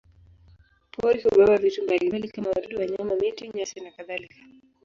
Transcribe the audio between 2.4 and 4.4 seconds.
wadudu, wanyama, miti, nyasi nakadhalika.